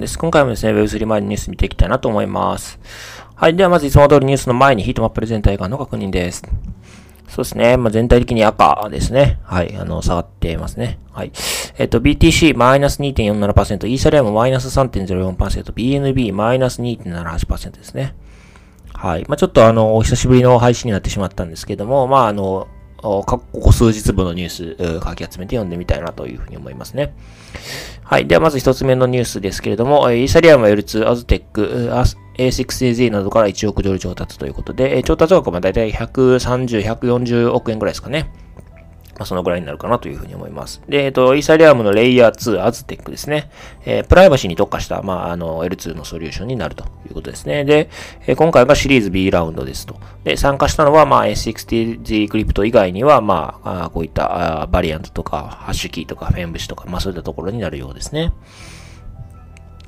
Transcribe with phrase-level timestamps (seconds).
[0.00, 0.18] です。
[0.18, 2.80] 今回もですね、Web3 前にニュース見ていきたいなと思います。
[3.36, 3.54] はい。
[3.54, 6.42] ではまずいつも通りニュースの前にヒートマップレゼンターの確認です。
[7.28, 7.76] そうですね。
[7.76, 9.38] まあ、全体的に赤ですね。
[9.44, 9.76] はい。
[9.76, 10.98] あの、下がってますね。
[11.12, 11.32] はい。
[11.78, 15.36] えっと、BTC マイナス2.47%、イーサリアムマイナス3.04%、
[15.72, 18.16] BNB マイナス2.78%ですね。
[18.92, 19.24] はい。
[19.28, 22.66] まあ、ちょっとあの、お久しぶりの配信になってしまったんですけども、まあ、あの、
[23.02, 27.14] ここ数日分のニュース、書き集めて読んでみたいなというふうに思いますね。
[28.02, 28.26] はい。
[28.26, 31.90] では、まず一つ目のニュースですけれども、イーサリアム L2、アズテック、
[32.36, 38.32] A6AZ などから1億ドル調達ということで、調達額はだいたい130、140億円ぐらいですかね。
[39.20, 40.80] まあ、そのぐらいになるかなというふうに思います。
[40.88, 43.50] で、えっと、イーサリアムのレイヤー2、アズテックですね。
[43.84, 47.66] えー、プライバシーに特化した、まあ、あの、L2 のソリューションになるということですね。
[47.66, 47.90] で、
[48.26, 49.96] えー、今回がシリーズ B ラウンドですと。
[50.24, 58.32] で、参加したのは、まあ、S60G クリプト以外には、まあ、あこういったあバリアントとか、ハッシュキーとか、フェンブシとか、まあ、そういったところになるようですね。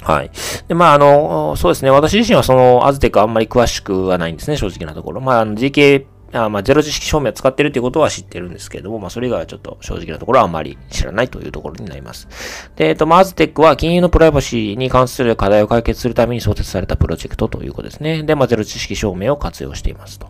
[0.02, 0.30] はい。
[0.68, 1.90] で、まあ、あの、そうですね。
[1.90, 5.22] 私自身はその、アズテックあんまり詳しくはないんですね、正直なところ。
[5.22, 12.70] まあの、GK あまあ、ゼロ知識証明を使ってるということは知ってるんですけれども、まあ、それ以外はちょっと正直なところはあまり知らないというところになります。
[12.76, 18.22] で、えっと、まずテックは金融のプライバシーに関する課題を解決するために創設されたプロジェクトということですね。
[18.22, 20.28] で、まあ、ゼロ知識証明を活用していますと。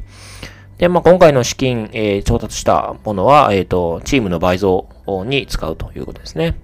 [0.78, 4.88] で、まあ、今回の資金、えー、調達したものは、えっ、ー、と、チームの倍増
[5.26, 6.56] に使うということですね。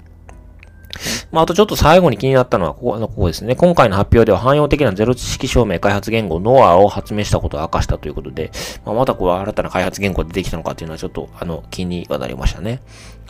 [1.30, 3.54] まあ、あとちょっと最後に気になったのは、ここ、ここですね。
[3.56, 8.50] 今回の発表では汎用的なゼロ知識証明開発言語 NOAA を発明したことを明かしたということで、
[8.84, 12.80] まあ、またこう新たな開発言語でできたのかっていうのはちょっと、あの、気にはなりましたね。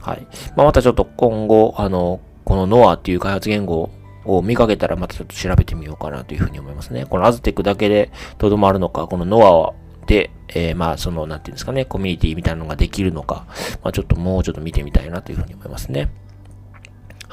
[0.00, 0.26] はい。
[0.56, 3.90] まあ、またちょっと今後、あの、この NOAA っていう開発言語
[4.24, 7.06] を見かけたらまたちょっと調べてみようかなというふうに思いますね。
[7.06, 9.72] この Aztec だけでとどまるのか、この NOAA
[10.06, 13.46] で、えー、まあ、その、なんていうんですかね、コミュニティみたいなのができるのか、
[13.82, 16.08] まあ、ちょっともうちょっと見てみたいなというふうに思いますね。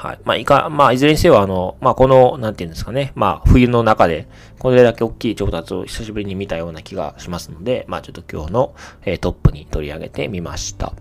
[0.06, 0.18] はい。
[0.24, 3.12] まあ、いか、まあ、いずれにせよ、あの、まあ、この、なんていうんですかね。
[3.16, 4.28] まあ、冬の中で、
[4.60, 8.74] これだけ大きい調達を久しぶりに見たような気がしますので、まあ、ちょっと今日の、
[9.04, 10.92] えー、トップに取り上げてみました。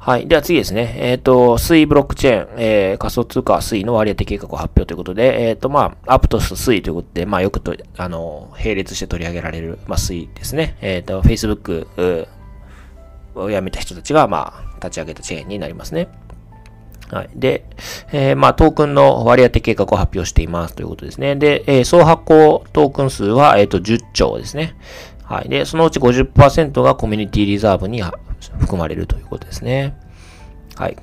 [0.00, 0.26] はい。
[0.26, 0.94] では次ですね。
[0.96, 10.78] えっ、ー、と、水ブロックチェーン、えー、仮想通貨水の割当計画を発表ということで、えっ、ー、と、まあ、アプトス水ということで、まあ、よくと、あの、並列して取り上げられる、まあ、水ですね。
[10.80, 12.26] えっ、と、Facebook
[13.36, 16.08] を辞めた人たちが、まあ、立ち上げたチェーンになりますね。
[17.10, 17.30] はい。
[17.34, 17.64] で、
[18.12, 21.34] えー、まあ、トークンの割り当て計画を発表していますということですね。
[21.36, 24.76] で、えー、総発行トークン数は、えっ、ー、と、10兆ですね。
[25.24, 25.48] はい。
[25.48, 28.02] で、そのうち50%が community reserve に
[28.58, 29.94] 含まれるということですね。
[30.76, 30.96] はい。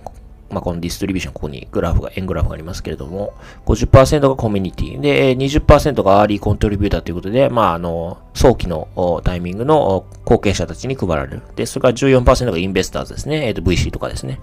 [0.50, 3.34] まあ、この distribution、ここにグラフが、円グラフがありますけれども、
[3.66, 11.42] 50%がコミュニティで、20%が early contributor ということで、まあ、あの、早期のタイミングの貢献者たちに配られる。
[11.56, 13.48] で、それから14%が investors ですね。
[13.48, 14.40] えっ、ー、と、VC とかですね。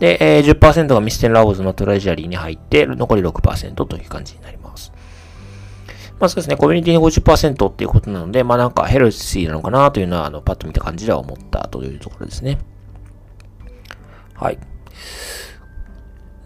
[0.00, 4.92] で、えー、10%がミステンラボズのトラジャリーに入って、残り6%という感じになります。
[6.18, 12.58] まあそうですね、コミュニティの50%っていうことなので、まあなんかヘルシーなのかなというのは、あの、パッと見た感じでは思ったというところですね。
[14.34, 14.58] はい。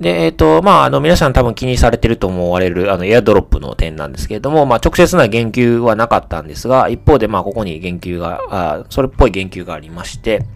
[0.01, 10.47] で、えっ、ー、と、まあ、あの、皆さん多分気にされてると思われる、あの、エアドロップの点なんですけれども、まあ、直接な言及はなかったんですが、一方で、まあ、ここに言及が、あそれっぽい言及がありまして、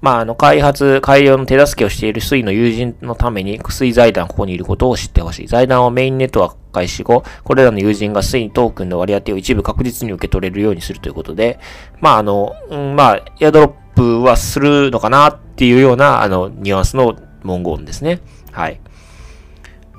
[0.00, 5.46] まあ、あの、開発、改良の手助けをしている水の友人のために、水財団ここにいることを知ってほしい。
[5.48, 11.58] 財団をメインネットワーク開始後、これらの友人が水にトークンの割り当てを一部確実に受け取れるようにするということで、
[12.00, 18.20] まあ、あの、うん、まあ、エアドロップはするのかなっていうような、あの、ニュアンスの文言ですね。
[18.50, 18.80] はい。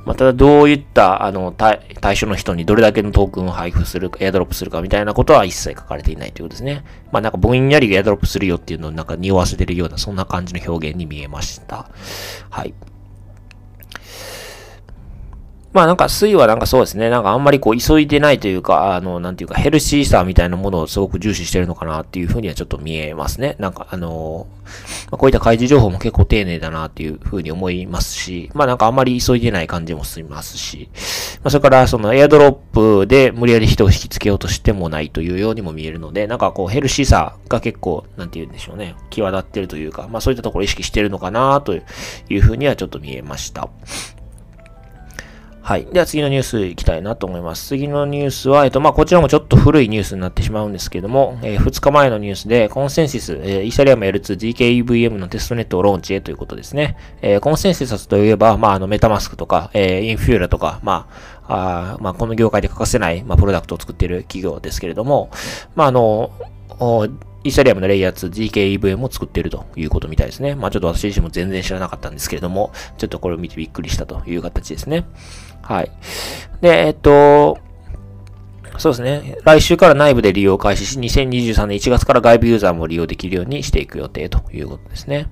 [0.06, 6.84] またどういった、あの、対象の人にどれだけのトークンを配布するか、エアドロップするかみたいなことは一切書かれていないということですね。
[7.12, 11.90] まあなんかぼんやりエアドロップするよっていうのをなんか匂わせてるような、そんな感じの表現に見えました。
[12.50, 12.74] はい。
[15.76, 17.10] まあなんか水はなんかそうですね。
[17.10, 23.58] なんかあんまりこう急いでないというか、あの、なんていうかヘルシーさみたいなものをすごく重視してるのかなっていうふうにはちょっと見えますね。
[23.60, 24.48] なんかあの、
[25.12, 30.90] まあ、こういった開示情報も結構丁寧だなっていうふうに思いますし、まあなんかあんまり急いでない感じもしますし、
[31.44, 38.96] まあそれからそのエアドロップで無理やり人を引きつけようとしてもないというようにも見えるので、なんかこうヘルシーさが結構、なんて言うんでしょうね。
[39.10, 41.82] 際立ってるというか、まあそういったところ意識してるのかなとい
[42.30, 43.68] うふうにはちょっと見えました。
[45.66, 45.86] はい。
[45.86, 47.66] では次のニュースいきたいなと思います。
[47.70, 56.98] 次のニュースは、えっと、まあ、こちらもちょっと古いニュースになってしまうんですけども、えー、2日前のニュースで、コンセンシス、えー、イーサリアム L2 GKEVM のテストネットをローンチへということですね。
[57.24, 61.10] えー、コンセンシスといえば、まあ、あの、メタマスクとか、えー、インフューラとか、ま
[61.48, 65.32] あ、あまあ、この業界で欠かせない、まあ、プロダクトを作っている企業ですけれども、
[65.74, 66.30] まあ、あの、
[67.46, 70.56] イーサリアムのレイヤー2 GKEVM を作っているということみたいですね。
[70.56, 75.06] まあちょっと私自身も全然知らなかったんですけれども、ちょっとこれを見てびっくりしたという形ですね。
[75.62, 75.92] はい。
[76.62, 77.60] で、えっと、
[78.80, 79.38] そうですね。
[79.44, 85.28] 来週から内部で利用開始し、2023年1月から外部ユーザーも利用できるようにしていく予定ということですね。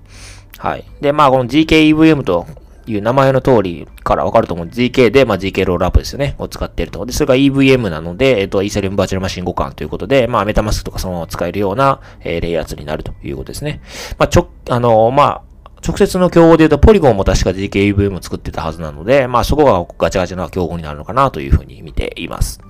[0.60, 0.86] はい。
[1.02, 2.46] で、まあ、この GKEVM と
[2.88, 4.68] いう名前の通りからわかると思う。
[4.68, 6.36] GK で、まあ、GK ロールアップですよね。
[6.38, 7.06] を使っていると。
[7.06, 13.82] で、それが EVM なので、えっと、イーサリアムバーチャルマシン互換ということで、まあ、メタマスクとかそのまま使えるような、えー、レイヤーツになるということですね。
[14.18, 15.42] まあ、ちょ、あのー、まあ、
[15.86, 22.62] 直接の競合で言うと、ポリゴンも確か GKEVM を作ってたはずなので、まあそこがガチャガチャな競合になるのかなというふうに見ています。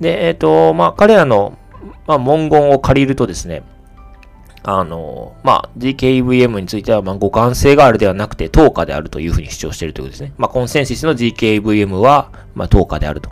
[0.00, 1.58] で、えっ、ー、と、まあ彼らの、
[2.06, 3.62] まあ、文言を借りるとですね、
[4.64, 10.32] あの、まあ、GKEVM については、まあ、互換性があるではなくて、等価であるというふうに主張しているということですね。
[10.38, 13.30] まあ、コンセンシスの GKEVM は、ま、等価であると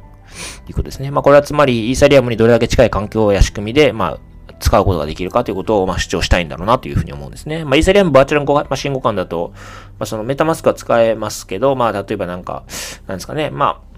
[0.68, 1.10] いうことですね。
[1.10, 4.18] まあ、これはつまり、イーサリアムにどれだけ近い環境や仕組みで、まあ、
[4.58, 7.64] 使うことができるかということを、まあ、主張したいんだろうなというふうに思うんですね。
[7.64, 12.64] まあ、イーサリアムバーチャルマシン互換だと、まあ、そのメタマスクは使えますけど、まあ、例えばなんか、
[13.06, 13.89] なんですかね、まあ、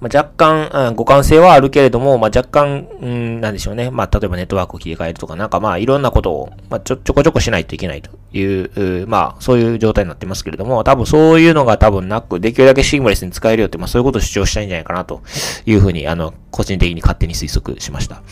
[0.00, 3.90] まあ、若干、うん、互換性はあるけれども、まあ、若干、うん、なんでしょうね。
[3.90, 15.22] まあ、例えばネットワークを切り替えるとか、なんかまあ、いろんなことを、まあ、ちょ、ちょこちょこしないといけないという、まあ、そういう状態になってますけれども、多分そういうのが多分なく、できるだけシームレスに使えるよって、まあ、そういうことを主張したいんじゃないかなと
[15.66, 18.22] いうふうに、あの、個人的に勝手に推測しました。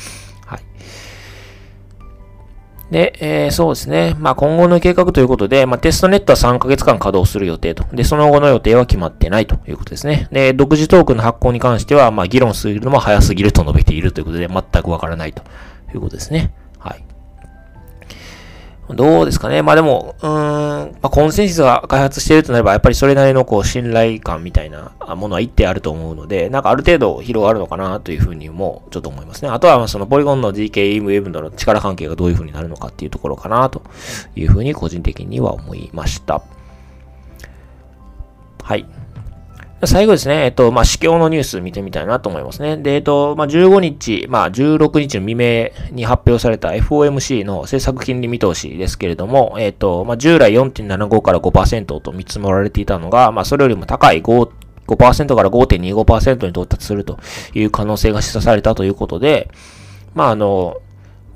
[2.91, 4.15] で、えー、そうですね。
[4.19, 7.85] まあ、今後の計画ということで、まあ、テストネットは3ヶ月間稼働する予定と。
[7.93, 10.29] で、その後の予定は決まってないということですね。
[10.31, 15.43] で、独自トークンの発行に関しては、まあ、議論するのも早すぎると述べているということで、全くわからないと
[15.95, 16.53] いうことですね。
[18.95, 19.63] どうですかね。
[19.63, 20.29] まあでも、うー
[20.87, 29.49] ん、まあ、コンセンシスが開発しているとなれば、やっぱりそれなりのこう信頼感みたいなものは一定あると思うので、なんかある程度広がるのかなというふうにもちょっと思いますね。
[29.49, 33.83] あとはそのポリゴンの GKEM との力関係がどういうふうになるのかっていうところかなと
[34.37, 36.43] いうふうに個人的には思いました。
[38.63, 38.87] はい。
[39.85, 42.79] 最後ですね、えっと、まあ、市況のニュース見てみたいなと思いますね。
[42.79, 54.51] で、えっと、まあ、15日、まあ、16日の未明に発表された FOMC の政策金利見通しですけれども、えっと、まあ、従来4.75から5%と見積もられていたのが、まあ、それよりも高い5、
[54.87, 57.19] 5%から5.25%に到達すると
[57.53, 59.51] いう可能性が示唆されたということで、
[60.15, 60.79] まあ、あの、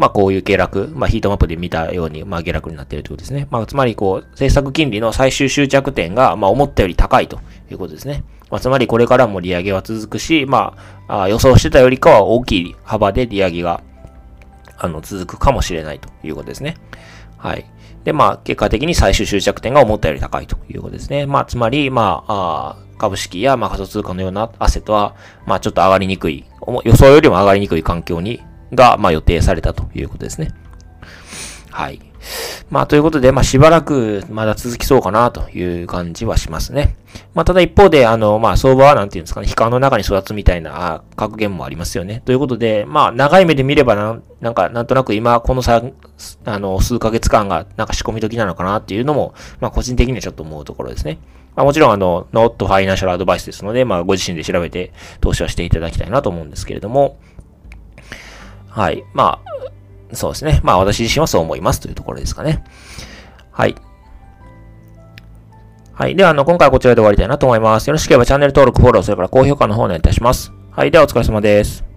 [0.00, 3.46] まあこういう下落、まあヒートマップで見たように、まあ下落になっているということですね。
[3.50, 7.38] まあつまりこう、政策金利の最終終着点が、まあ思ったより高いと
[7.70, 8.24] いうことですね。
[8.50, 10.74] まあつまりこれからも利上げは続くし、ま
[11.06, 13.82] あ、予想してたよりかは大きい幅で利上げが、
[14.78, 16.76] あの、続くかもしれないということですね。
[17.36, 17.66] はい。
[18.04, 21.26] で、まあ、結果的に最終終着点が思ったより高いということですね。
[21.26, 25.14] まあ、つまり、まあ、あ株式や、まあ、仮想通貨のようなアセットは、
[25.46, 26.44] まあ、ちょっと上がりにくい、
[26.84, 28.40] 予想よりも上がりにくい環境に
[28.72, 30.52] が、まあ、予定されたということですね。
[31.70, 32.00] はい。
[32.70, 36.96] まあ、ということで、まあ、しばらくまだ続きそうかなという感じはしますね。
[37.34, 42.22] まあ、ただ一方で、あの、まあ、相場はなんていうんですかね、悲観の中に育つみたいなあ格言もありますよね。
[42.24, 45.82] ということで、まあ、長い目で見ればな、なんか、なんとなく今、このさ、
[46.44, 51.18] あの、数ヶ月間が、なんか仕込み時なのかなっていうのも、まあ、個人的にはちょっと思うところですね。
[51.56, 57.18] まあ、もちろん、あの、not financial advice ですので、まあ、ご自身で調べて投資はしていただきたいなと思うんですけれども、
[58.70, 59.04] はい。
[59.12, 59.40] ま
[60.10, 60.60] あ、そうですね。
[60.62, 62.64] まあ私自身はそう思いますというところですかね。
[63.50, 63.74] はい。
[65.92, 66.16] はい。
[66.16, 67.88] では、あの、今回はこちらで終わりたいなと思います。
[67.88, 70.50] よろしければチャンネル登録、フォロー、それから高評価の方お願いいたします。
[70.70, 70.90] はい。
[70.90, 71.89] では、お疲れ様です。